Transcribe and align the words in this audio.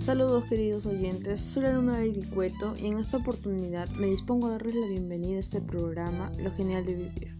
Saludos 0.00 0.46
queridos 0.46 0.86
oyentes, 0.86 1.42
soy 1.42 1.64
la 1.64 1.72
Luna 1.74 1.98
de 1.98 2.08
y 2.08 2.86
en 2.86 2.98
esta 2.98 3.18
oportunidad 3.18 3.86
me 3.90 4.06
dispongo 4.06 4.46
a 4.46 4.52
darles 4.52 4.74
la 4.74 4.86
bienvenida 4.86 5.36
a 5.36 5.40
este 5.40 5.60
programa 5.60 6.32
Lo 6.38 6.50
Genial 6.52 6.86
de 6.86 6.94
Vivir. 6.94 7.36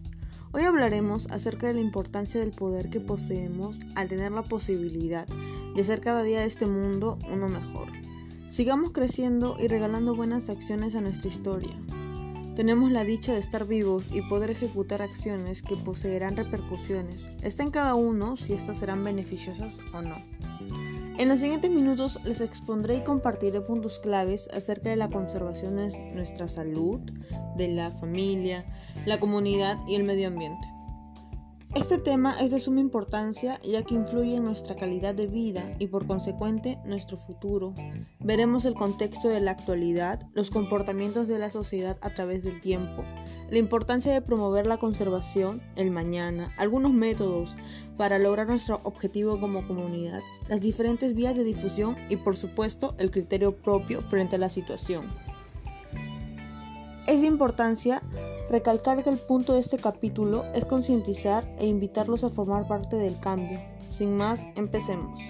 Hoy 0.51 0.61
hablaremos 0.61 1.25
acerca 1.31 1.65
de 1.65 1.73
la 1.73 1.81
importancia 1.81 2.39
del 2.39 2.51
poder 2.51 2.91
que 2.91 2.99
poseemos 2.99 3.79
al 3.95 4.09
tener 4.09 4.31
la 4.31 4.43
posibilidad 4.43 5.25
de 5.75 5.81
hacer 5.81 6.01
cada 6.01 6.21
día 6.21 6.41
de 6.41 6.45
este 6.45 6.67
mundo 6.67 7.17
uno 7.31 7.49
mejor. 7.49 7.87
Sigamos 8.45 8.91
creciendo 8.91 9.55
y 9.59 9.67
regalando 9.67 10.15
buenas 10.15 10.49
acciones 10.49 10.93
a 10.93 11.01
nuestra 11.01 11.29
historia. 11.29 11.75
Tenemos 12.55 12.91
la 12.91 13.03
dicha 13.03 13.33
de 13.33 13.39
estar 13.39 13.65
vivos 13.65 14.11
y 14.13 14.21
poder 14.21 14.51
ejecutar 14.51 15.01
acciones 15.01 15.63
que 15.63 15.77
poseerán 15.77 16.37
repercusiones. 16.37 17.27
Está 17.41 17.63
en 17.63 17.71
cada 17.71 17.95
uno 17.95 18.37
si 18.37 18.53
éstas 18.53 18.77
serán 18.77 19.03
beneficiosas 19.03 19.79
o 19.93 20.03
no. 20.03 20.15
En 21.21 21.29
los 21.29 21.39
siguientes 21.39 21.69
minutos 21.69 22.19
les 22.23 22.41
expondré 22.41 22.95
y 22.95 23.03
compartiré 23.03 23.61
puntos 23.61 23.99
claves 23.99 24.49
acerca 24.55 24.89
de 24.89 24.95
la 24.95 25.07
conservación 25.07 25.77
de 25.77 26.11
nuestra 26.15 26.47
salud, 26.47 26.99
de 27.55 27.67
la 27.67 27.91
familia, 27.91 28.65
la 29.05 29.19
comunidad 29.19 29.77
y 29.87 29.93
el 29.93 30.03
medio 30.03 30.29
ambiente. 30.29 30.67
Este 31.73 31.97
tema 31.97 32.35
es 32.41 32.51
de 32.51 32.59
suma 32.59 32.81
importancia 32.81 33.57
ya 33.63 33.83
que 33.83 33.95
influye 33.95 34.35
en 34.35 34.43
nuestra 34.43 34.75
calidad 34.75 35.15
de 35.15 35.27
vida 35.27 35.71
y 35.79 35.87
por 35.87 36.05
consecuente 36.05 36.77
nuestro 36.83 37.15
futuro. 37.15 37.73
Veremos 38.19 38.65
el 38.65 38.73
contexto 38.73 39.29
de 39.29 39.39
la 39.39 39.51
actualidad, 39.51 40.27
los 40.33 40.51
comportamientos 40.51 41.29
de 41.29 41.39
la 41.39 41.49
sociedad 41.49 41.97
a 42.01 42.09
través 42.09 42.43
del 42.43 42.59
tiempo, 42.59 43.05
la 43.49 43.57
importancia 43.57 44.11
de 44.11 44.21
promover 44.21 44.65
la 44.65 44.79
conservación, 44.79 45.61
el 45.77 45.91
mañana, 45.91 46.53
algunos 46.57 46.91
métodos 46.91 47.55
para 47.95 48.19
lograr 48.19 48.47
nuestro 48.47 48.81
objetivo 48.83 49.39
como 49.39 49.65
comunidad, 49.65 50.21
las 50.49 50.59
diferentes 50.59 51.15
vías 51.15 51.37
de 51.37 51.45
difusión 51.45 51.95
y 52.09 52.17
por 52.17 52.35
supuesto 52.35 52.95
el 52.99 53.11
criterio 53.11 53.55
propio 53.55 54.01
frente 54.01 54.35
a 54.35 54.39
la 54.39 54.49
situación. 54.49 55.05
Es 57.07 57.21
de 57.21 57.27
importancia 57.27 58.03
recalcar 58.51 59.03
que 59.03 59.09
el 59.09 59.17
punto 59.17 59.53
de 59.53 59.61
este 59.61 59.77
capítulo 59.77 60.43
es 60.53 60.65
concientizar 60.65 61.47
e 61.57 61.65
invitarlos 61.65 62.23
a 62.23 62.29
formar 62.29 62.67
parte 62.67 62.97
del 62.97 63.19
cambio. 63.19 63.59
Sin 63.89 64.17
más, 64.17 64.45
empecemos. 64.55 65.21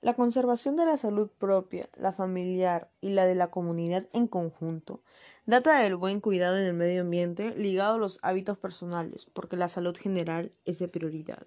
La 0.00 0.14
conservación 0.14 0.76
de 0.76 0.84
la 0.84 0.98
salud 0.98 1.30
propia, 1.38 1.88
la 1.96 2.12
familiar 2.12 2.90
y 3.00 3.10
la 3.10 3.26
de 3.26 3.34
la 3.34 3.50
comunidad 3.50 4.06
en 4.12 4.28
conjunto 4.28 5.02
data 5.46 5.80
del 5.80 5.96
buen 5.96 6.20
cuidado 6.20 6.56
en 6.56 6.64
el 6.64 6.74
medio 6.74 7.00
ambiente 7.00 7.54
ligado 7.56 7.94
a 7.94 7.98
los 7.98 8.18
hábitos 8.22 8.58
personales, 8.58 9.26
porque 9.32 9.56
la 9.56 9.68
salud 9.68 9.96
general 9.96 10.52
es 10.64 10.78
de 10.78 10.88
prioridad. 10.88 11.46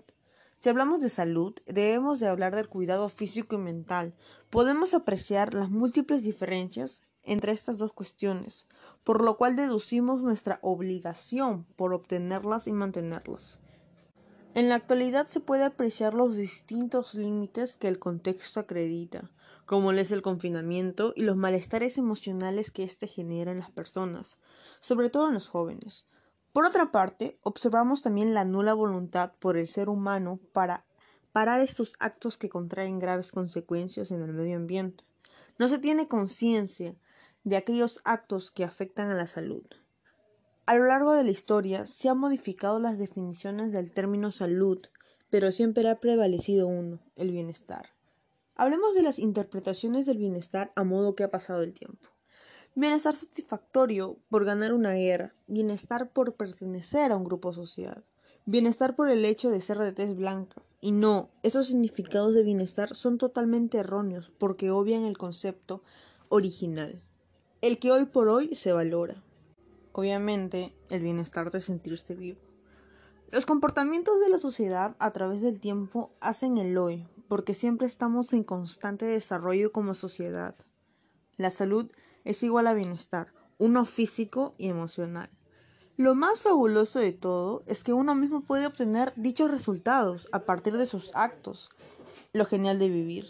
Si 0.59 0.69
hablamos 0.69 0.99
de 0.99 1.09
salud, 1.09 1.53
debemos 1.67 2.19
de 2.19 2.27
hablar 2.27 2.55
del 2.55 2.67
cuidado 2.67 3.09
físico 3.09 3.55
y 3.55 3.59
mental. 3.59 4.15
Podemos 4.49 4.95
apreciar 4.95 5.53
las 5.53 5.69
múltiples 5.69 6.23
diferencias 6.23 7.03
entre 7.23 7.51
estas 7.51 7.77
dos 7.77 7.93
cuestiones, 7.93 8.65
por 9.03 9.23
lo 9.23 9.37
cual 9.37 9.55
deducimos 9.55 10.23
nuestra 10.23 10.57
obligación 10.63 11.65
por 11.75 11.93
obtenerlas 11.93 12.67
y 12.67 12.71
mantenerlas. 12.71 13.59
En 14.55 14.69
la 14.69 14.75
actualidad 14.75 15.27
se 15.27 15.41
puede 15.41 15.63
apreciar 15.63 16.15
los 16.15 16.35
distintos 16.35 17.13
límites 17.13 17.75
que 17.75 17.87
el 17.87 17.99
contexto 17.99 18.59
acredita, 18.59 19.29
como 19.67 19.91
es 19.91 20.09
el 20.09 20.23
confinamiento 20.23 21.13
y 21.15 21.21
los 21.21 21.35
malestares 21.37 21.99
emocionales 21.99 22.71
que 22.71 22.83
éste 22.83 23.05
genera 23.05 23.51
en 23.51 23.59
las 23.59 23.69
personas, 23.69 24.39
sobre 24.79 25.11
todo 25.11 25.27
en 25.27 25.35
los 25.35 25.49
jóvenes. 25.49 26.07
Por 26.57 26.65
otra 26.65 26.91
parte, 26.91 27.37
observamos 27.43 28.01
también 28.01 28.33
la 28.33 28.43
nula 28.43 28.73
voluntad 28.73 29.31
por 29.37 29.57
el 29.57 29.67
ser 29.67 29.89
humano 29.89 30.39
para 30.53 30.87
parar 31.31 31.61
estos 31.61 31.95
actos 31.99 32.35
que 32.35 32.49
contraen 32.49 32.97
graves 32.97 33.31
consecuencias 33.31 34.09
en 34.09 34.23
el 34.23 34.33
medio 34.33 34.57
ambiente. 34.57 35.03
No 35.59 35.67
se 35.67 35.77
tiene 35.77 36.07
conciencia 36.07 36.95
de 37.43 37.57
aquellos 37.57 38.01
actos 38.05 38.49
que 38.49 38.63
afectan 38.63 39.11
a 39.11 39.13
la 39.13 39.27
salud. 39.27 39.67
A 40.65 40.75
lo 40.75 40.85
largo 40.85 41.13
de 41.13 41.25
la 41.25 41.29
historia 41.29 41.85
se 41.85 42.09
han 42.09 42.17
modificado 42.17 42.79
las 42.79 42.97
definiciones 42.97 43.71
del 43.71 43.91
término 43.91 44.31
salud, 44.31 44.79
pero 45.29 45.51
siempre 45.51 45.87
ha 45.87 45.99
prevalecido 45.99 46.65
uno, 46.65 46.99
el 47.15 47.29
bienestar. 47.29 47.89
Hablemos 48.55 48.95
de 48.95 49.03
las 49.03 49.19
interpretaciones 49.19 50.07
del 50.07 50.17
bienestar 50.17 50.73
a 50.75 50.83
modo 50.83 51.13
que 51.13 51.23
ha 51.23 51.29
pasado 51.29 51.61
el 51.61 51.73
tiempo. 51.73 52.09
Bienestar 52.79 53.15
satisfactorio 53.15 54.19
por 54.29 54.45
ganar 54.45 54.71
una 54.71 54.93
guerra, 54.93 55.33
bienestar 55.47 56.11
por 56.11 56.35
pertenecer 56.35 57.11
a 57.11 57.15
un 57.15 57.23
grupo 57.23 57.51
social, 57.51 58.05
bienestar 58.45 58.95
por 58.95 59.09
el 59.09 59.25
hecho 59.25 59.49
de 59.49 59.61
ser 59.61 59.79
de 59.79 59.93
tez 59.93 60.15
blanca. 60.15 60.61
Y 60.79 60.91
no, 60.91 61.31
esos 61.41 61.65
significados 61.65 62.35
de 62.35 62.43
bienestar 62.43 62.95
son 62.95 63.17
totalmente 63.17 63.79
erróneos 63.79 64.31
porque 64.37 64.69
obvian 64.69 65.05
el 65.05 65.17
concepto 65.17 65.81
original, 66.29 67.01
el 67.61 67.79
que 67.79 67.91
hoy 67.91 68.05
por 68.05 68.27
hoy 68.27 68.53
se 68.53 68.73
valora. 68.73 69.23
Obviamente, 69.91 70.71
el 70.91 71.01
bienestar 71.01 71.49
de 71.49 71.61
sentirse 71.61 72.13
vivo. 72.13 72.41
Los 73.31 73.47
comportamientos 73.47 74.19
de 74.19 74.29
la 74.29 74.37
sociedad 74.37 74.95
a 74.99 75.09
través 75.13 75.41
del 75.41 75.61
tiempo 75.61 76.11
hacen 76.19 76.59
el 76.59 76.77
hoy, 76.77 77.07
porque 77.27 77.55
siempre 77.55 77.87
estamos 77.87 78.33
en 78.33 78.43
constante 78.43 79.07
desarrollo 79.07 79.71
como 79.71 79.95
sociedad. 79.95 80.55
La 81.37 81.49
salud 81.49 81.91
es 82.27 82.43
igual 82.43 82.67
a 82.67 82.73
bienestar, 82.73 83.33
uno 83.57 83.85
físico 83.85 84.53
y 84.57 84.67
emocional. 84.67 85.29
Lo 85.95 86.13
más 86.13 86.41
fabuloso 86.41 86.99
de 86.99 87.13
todo 87.13 87.63
es 87.67 87.83
que 87.83 87.93
uno 87.93 88.15
mismo 88.15 88.41
puede 88.41 88.67
obtener 88.67 89.13
dichos 89.15 89.49
resultados 89.49 90.27
a 90.33 90.39
partir 90.45 90.75
de 90.77 90.85
sus 90.85 91.15
actos. 91.15 91.69
Lo 92.33 92.45
genial 92.45 92.79
de 92.79 92.89
vivir. 92.89 93.25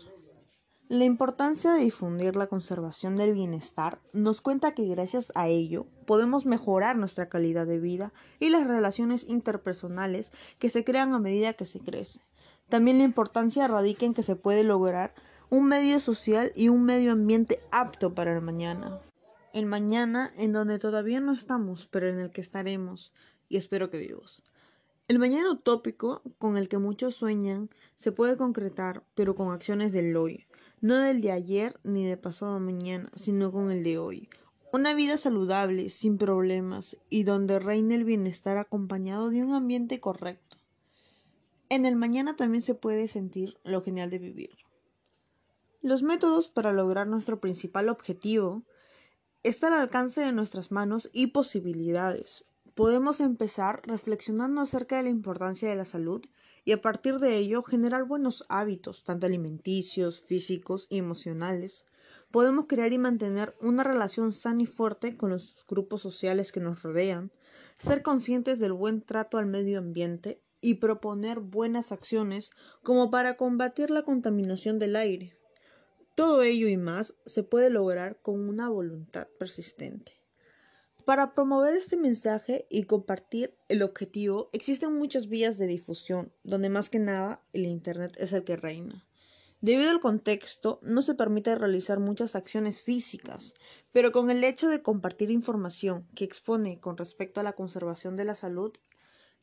La 0.89 1.05
importancia 1.05 1.73
de 1.73 1.81
difundir 1.81 2.35
la 2.35 2.47
conservación 2.47 3.17
del 3.17 3.33
bienestar 3.33 4.01
nos 4.13 4.41
cuenta 4.41 4.73
que 4.73 4.87
gracias 4.87 5.31
a 5.35 5.47
ello 5.47 5.85
podemos 6.05 6.45
mejorar 6.45 6.97
nuestra 6.97 7.29
calidad 7.29 7.67
de 7.67 7.77
vida 7.77 8.13
y 8.39 8.49
las 8.49 8.65
relaciones 8.65 9.25
interpersonales 9.29 10.31
que 10.57 10.69
se 10.69 10.83
crean 10.83 11.13
a 11.13 11.19
medida 11.19 11.53
que 11.53 11.65
se 11.65 11.79
crece. 11.79 12.21
También 12.67 12.97
la 12.97 13.03
importancia 13.03 13.67
radica 13.67 14.05
en 14.05 14.13
que 14.13 14.23
se 14.23 14.35
puede 14.35 14.63
lograr 14.63 15.13
un 15.49 15.65
medio 15.65 16.01
social 16.01 16.51
y 16.55 16.67
un 16.67 16.83
medio 16.83 17.13
ambiente 17.13 17.61
apto 17.71 18.13
para 18.13 18.33
el 18.33 18.41
mañana. 18.41 18.99
El 19.53 19.65
mañana 19.65 20.29
en 20.37 20.51
donde 20.51 20.77
todavía 20.77 21.21
no 21.21 21.31
estamos, 21.31 21.87
pero 21.89 22.09
en 22.09 22.19
el 22.19 22.31
que 22.31 22.41
estaremos, 22.41 23.13
y 23.47 23.55
espero 23.55 23.89
que 23.89 23.97
vivos. 23.97 24.43
El 25.07 25.19
mañana 25.19 25.49
utópico, 25.49 26.21
con 26.37 26.57
el 26.57 26.67
que 26.67 26.79
muchos 26.79 27.15
sueñan, 27.15 27.69
se 27.95 28.11
puede 28.11 28.35
concretar, 28.35 29.05
pero 29.15 29.35
con 29.35 29.53
acciones 29.53 29.93
del 29.93 30.17
hoy, 30.17 30.45
no 30.81 30.97
del 30.97 31.21
de 31.21 31.31
ayer 31.31 31.79
ni 31.83 32.05
de 32.05 32.17
pasado 32.17 32.59
mañana, 32.59 33.09
sino 33.15 33.53
con 33.53 33.71
el 33.71 33.85
de 33.85 33.97
hoy. 33.97 34.27
Una 34.73 34.93
vida 34.93 35.15
saludable, 35.15 35.89
sin 35.89 36.17
problemas, 36.17 36.97
y 37.09 37.23
donde 37.23 37.59
reine 37.59 37.95
el 37.95 38.03
bienestar 38.03 38.57
acompañado 38.57 39.29
de 39.29 39.45
un 39.45 39.53
ambiente 39.53 40.01
correcto. 40.01 40.57
En 41.69 41.85
el 41.85 41.95
mañana 41.95 42.35
también 42.35 42.61
se 42.61 42.75
puede 42.75 43.07
sentir 43.07 43.57
lo 43.63 43.81
genial 43.81 44.09
de 44.09 44.19
vivir. 44.19 44.66
Los 45.81 46.01
métodos 46.01 46.49
para 46.49 46.73
lograr 46.73 47.05
nuestro 47.05 47.39
principal 47.39 47.89
objetivo 47.89 48.63
están 49.43 49.73
al 49.73 49.81
alcance 49.81 50.21
de 50.21 50.31
nuestras 50.31 50.71
manos 50.71 51.07
y 51.13 51.27
posibilidades. 51.27 52.45
Podemos 52.73 53.19
empezar 53.19 53.83
reflexionando 53.85 54.61
acerca 54.61 54.97
de 54.97 55.03
la 55.03 55.09
importancia 55.09 55.69
de 55.69 55.75
la 55.75 55.85
salud 55.85 56.25
y 56.65 56.71
a 56.71 56.81
partir 56.81 57.19
de 57.19 57.37
ello 57.37 57.61
generar 57.61 58.05
buenos 58.05 58.43
hábitos, 58.49 59.03
tanto 59.03 59.27
alimenticios, 59.27 60.19
físicos 60.19 60.87
y 60.89 60.97
emocionales. 60.97 61.85
Podemos 62.31 62.65
crear 62.65 62.91
y 62.91 62.97
mantener 62.97 63.55
una 63.61 63.83
relación 63.83 64.33
sana 64.33 64.63
y 64.63 64.65
fuerte 64.65 65.15
con 65.15 65.29
los 65.29 65.63
grupos 65.67 66.01
sociales 66.01 66.51
que 66.51 66.59
nos 66.59 66.81
rodean, 66.81 67.31
ser 67.77 68.01
conscientes 68.01 68.57
del 68.57 68.73
buen 68.73 69.03
trato 69.03 69.37
al 69.37 69.45
medio 69.45 69.77
ambiente 69.77 70.41
y 70.59 70.75
proponer 70.75 71.39
buenas 71.39 71.91
acciones 71.91 72.49
como 72.81 73.11
para 73.11 73.37
combatir 73.37 73.91
la 73.91 74.01
contaminación 74.01 74.79
del 74.79 74.95
aire. 74.95 75.36
Todo 76.17 76.41
ello 76.41 76.67
y 76.67 76.77
más 76.77 77.13
se 77.27 77.43
puede 77.43 77.69
lograr 77.69 78.19
con 78.23 78.49
una 78.49 78.69
voluntad 78.69 79.27
persistente. 79.37 80.13
Para 81.05 81.35
promover 81.35 81.75
este 81.75 81.95
mensaje 81.95 82.65
y 82.71 82.85
compartir 82.85 83.55
el 83.69 83.83
objetivo, 83.83 84.49
existen 84.51 84.97
muchas 84.97 85.29
vías 85.29 85.59
de 85.59 85.67
difusión, 85.67 86.33
donde 86.43 86.69
más 86.69 86.89
que 86.89 86.97
nada 86.97 87.45
el 87.53 87.67
Internet 87.67 88.15
es 88.17 88.33
el 88.33 88.43
que 88.43 88.55
reina. 88.55 89.07
Debido 89.61 89.91
al 89.91 89.99
contexto, 89.99 90.79
no 90.81 91.03
se 91.03 91.13
permite 91.13 91.53
realizar 91.53 91.99
muchas 91.99 92.35
acciones 92.35 92.81
físicas, 92.81 93.53
pero 93.91 94.11
con 94.11 94.31
el 94.31 94.43
hecho 94.43 94.69
de 94.69 94.81
compartir 94.81 95.29
información 95.29 96.07
que 96.15 96.23
expone 96.25 96.79
con 96.79 96.97
respecto 96.97 97.41
a 97.41 97.43
la 97.43 97.53
conservación 97.53 98.15
de 98.15 98.25
la 98.25 98.33
salud 98.33 98.73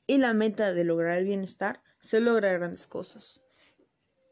y 0.08 0.18
la 0.18 0.32
meta 0.32 0.74
de 0.74 0.82
lograr 0.82 1.18
el 1.18 1.24
bienestar, 1.24 1.84
se 2.00 2.18
logra 2.18 2.52
grandes 2.52 2.88
cosas. 2.88 3.43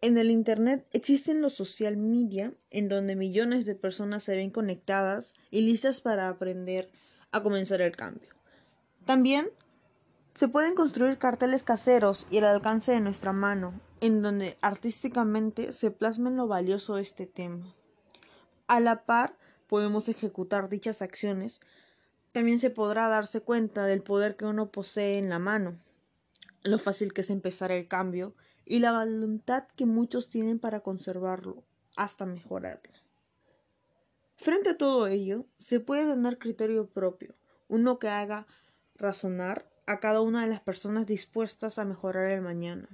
En 0.02 0.18
el 0.18 0.32
Internet 0.32 0.84
existen 0.92 1.40
los 1.40 1.52
social 1.52 1.96
media, 1.96 2.52
en 2.70 2.88
donde 2.88 3.14
millones 3.14 3.66
de 3.66 3.76
personas 3.76 4.24
se 4.24 4.34
ven 4.34 4.50
conectadas 4.50 5.32
y 5.52 5.60
listas 5.60 6.00
para 6.00 6.28
aprender 6.28 6.90
a 7.30 7.40
comenzar 7.44 7.80
el 7.80 7.94
cambio. 7.94 8.30
También 9.04 9.48
se 10.34 10.48
pueden 10.48 10.74
construir 10.74 11.18
carteles 11.18 11.62
caseros 11.62 12.26
y 12.32 12.38
al 12.38 12.46
alcance 12.46 12.90
de 12.90 13.00
nuestra 13.00 13.32
mano, 13.32 13.80
en 14.00 14.22
donde 14.22 14.56
artísticamente 14.60 15.70
se 15.70 15.92
plasma 15.92 16.30
en 16.30 16.36
lo 16.36 16.48
valioso 16.48 16.98
este 16.98 17.26
tema. 17.26 17.72
A 18.66 18.80
la 18.80 19.04
par, 19.04 19.38
podemos 19.68 20.08
ejecutar 20.08 20.68
dichas 20.68 21.00
acciones, 21.00 21.60
también 22.32 22.58
se 22.58 22.70
podrá 22.70 23.06
darse 23.06 23.40
cuenta 23.40 23.86
del 23.86 24.02
poder 24.02 24.34
que 24.34 24.46
uno 24.46 24.72
posee 24.72 25.18
en 25.18 25.28
la 25.28 25.38
mano, 25.38 25.78
lo 26.64 26.78
fácil 26.78 27.12
que 27.12 27.20
es 27.20 27.30
empezar 27.30 27.70
el 27.70 27.86
cambio 27.86 28.34
y 28.64 28.78
la 28.78 28.92
voluntad 28.92 29.66
que 29.76 29.86
muchos 29.86 30.28
tienen 30.28 30.58
para 30.58 30.80
conservarlo 30.80 31.64
hasta 31.96 32.26
mejorarlo. 32.26 32.92
Frente 34.36 34.70
a 34.70 34.78
todo 34.78 35.06
ello, 35.06 35.46
se 35.58 35.80
puede 35.80 36.12
tener 36.12 36.38
criterio 36.38 36.88
propio, 36.88 37.34
uno 37.68 37.98
que 37.98 38.08
haga 38.08 38.46
razonar 38.96 39.70
a 39.86 40.00
cada 40.00 40.20
una 40.20 40.42
de 40.42 40.48
las 40.48 40.60
personas 40.60 41.06
dispuestas 41.06 41.78
a 41.78 41.84
mejorar 41.84 42.30
el 42.30 42.40
mañana. 42.40 42.88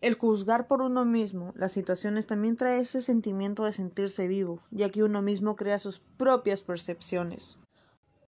El 0.00 0.14
juzgar 0.14 0.66
por 0.66 0.82
uno 0.82 1.04
mismo 1.04 1.52
las 1.56 1.72
situaciones 1.72 2.26
también 2.26 2.56
trae 2.56 2.80
ese 2.80 3.02
sentimiento 3.02 3.64
de 3.64 3.72
sentirse 3.72 4.26
vivo, 4.26 4.60
ya 4.70 4.90
que 4.90 5.04
uno 5.04 5.22
mismo 5.22 5.54
crea 5.54 5.78
sus 5.78 6.00
propias 6.00 6.62
percepciones. 6.62 7.58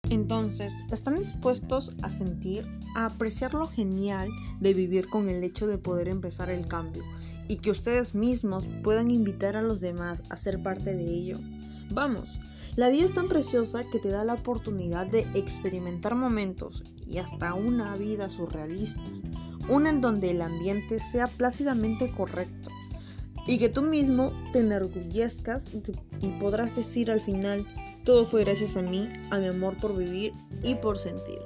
Entonces, 0.09 0.73
¿están 0.91 1.17
dispuestos 1.17 1.93
a 2.01 2.09
sentir, 2.09 2.67
a 2.95 3.05
apreciar 3.05 3.53
lo 3.53 3.67
genial 3.67 4.29
de 4.59 4.73
vivir 4.73 5.07
con 5.09 5.29
el 5.29 5.43
hecho 5.43 5.65
de 5.65 5.77
poder 5.77 6.07
empezar 6.07 6.49
el 6.49 6.67
cambio 6.67 7.03
y 7.47 7.57
que 7.57 7.71
ustedes 7.71 8.13
mismos 8.13 8.67
puedan 8.83 9.11
invitar 9.11 9.55
a 9.55 9.61
los 9.61 9.81
demás 9.81 10.21
a 10.29 10.37
ser 10.37 10.61
parte 10.61 10.93
de 10.93 11.05
ello? 11.05 11.39
Vamos, 11.89 12.39
la 12.75 12.89
vida 12.89 13.05
es 13.05 13.13
tan 13.13 13.27
preciosa 13.27 13.83
que 13.91 13.99
te 13.99 14.09
da 14.09 14.23
la 14.23 14.33
oportunidad 14.33 15.07
de 15.07 15.21
experimentar 15.35 16.15
momentos 16.15 16.83
y 17.07 17.19
hasta 17.19 17.53
una 17.53 17.95
vida 17.95 18.29
surrealista, 18.29 19.01
una 19.69 19.89
en 19.89 20.01
donde 20.01 20.31
el 20.31 20.41
ambiente 20.41 20.99
sea 20.99 21.27
plácidamente 21.27 22.11
correcto 22.11 22.69
y 23.45 23.57
que 23.57 23.69
tú 23.69 23.81
mismo 23.81 24.33
te 24.51 24.59
enorgullezcas 24.59 25.67
y 26.21 26.27
podrás 26.39 26.75
decir 26.75 27.11
al 27.11 27.21
final, 27.21 27.65
todo 28.03 28.25
fue 28.25 28.43
gracias 28.43 28.75
a 28.77 28.81
mí, 28.81 29.09
a 29.31 29.39
mi 29.39 29.47
amor 29.47 29.77
por 29.77 29.95
vivir 29.95 30.33
y 30.61 30.75
por 30.75 30.99
sentir. 30.99 31.39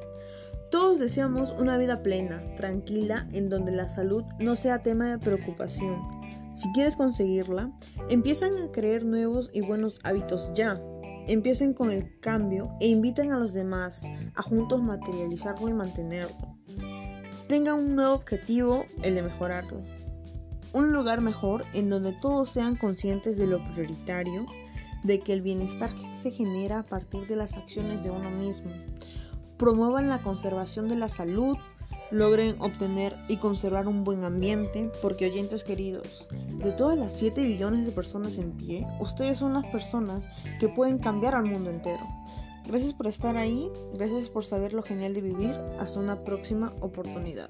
Todos 0.71 0.99
deseamos 0.99 1.53
una 1.57 1.77
vida 1.77 2.03
plena, 2.03 2.41
tranquila, 2.55 3.27
en 3.31 3.49
donde 3.49 3.71
la 3.71 3.87
salud 3.87 4.23
no 4.39 4.55
sea 4.55 4.83
tema 4.83 5.09
de 5.09 5.17
preocupación. 5.17 6.01
Si 6.57 6.71
quieres 6.73 6.95
conseguirla, 6.95 7.71
empiezan 8.09 8.57
a 8.57 8.71
crear 8.71 9.03
nuevos 9.03 9.49
y 9.53 9.61
buenos 9.61 9.99
hábitos 10.03 10.51
ya. 10.55 10.81
Empiecen 11.27 11.73
con 11.73 11.91
el 11.91 12.19
cambio 12.19 12.69
e 12.81 12.87
inviten 12.87 13.31
a 13.31 13.39
los 13.39 13.53
demás 13.53 14.03
a 14.35 14.41
juntos 14.41 14.81
materializarlo 14.81 15.69
y 15.69 15.73
mantenerlo. 15.73 16.57
Tengan 17.47 17.75
un 17.75 17.95
nuevo 17.95 18.13
objetivo, 18.13 18.85
el 19.03 19.15
de 19.15 19.21
mejorarlo. 19.21 19.83
Un 20.73 20.91
lugar 20.91 21.21
mejor 21.21 21.63
en 21.73 21.89
donde 21.89 22.11
todos 22.11 22.49
sean 22.49 22.75
conscientes 22.75 23.37
de 23.37 23.47
lo 23.47 23.63
prioritario 23.71 24.45
de 25.03 25.19
que 25.19 25.33
el 25.33 25.41
bienestar 25.41 25.91
se 26.21 26.31
genera 26.31 26.79
a 26.79 26.85
partir 26.85 27.27
de 27.27 27.35
las 27.35 27.55
acciones 27.55 28.03
de 28.03 28.11
uno 28.11 28.29
mismo. 28.31 28.71
Promuevan 29.57 30.09
la 30.09 30.21
conservación 30.21 30.87
de 30.87 30.95
la 30.95 31.09
salud, 31.09 31.57
logren 32.11 32.55
obtener 32.59 33.15
y 33.27 33.37
conservar 33.37 33.87
un 33.87 34.03
buen 34.03 34.23
ambiente, 34.23 34.91
porque 35.01 35.25
oyentes 35.25 35.63
queridos, 35.63 36.27
de 36.31 36.71
todas 36.71 36.97
las 36.97 37.13
7 37.13 37.43
billones 37.43 37.85
de 37.85 37.91
personas 37.91 38.37
en 38.37 38.51
pie, 38.51 38.87
ustedes 38.99 39.37
son 39.37 39.53
las 39.53 39.65
personas 39.65 40.25
que 40.59 40.69
pueden 40.69 40.99
cambiar 40.99 41.35
al 41.35 41.45
mundo 41.45 41.69
entero. 41.69 42.05
Gracias 42.65 42.93
por 42.93 43.07
estar 43.07 43.37
ahí, 43.37 43.69
gracias 43.93 44.29
por 44.29 44.43
saber 44.43 44.73
lo 44.73 44.83
genial 44.83 45.13
de 45.13 45.21
vivir, 45.21 45.55
hasta 45.79 45.99
una 45.99 46.23
próxima 46.23 46.73
oportunidad. 46.81 47.49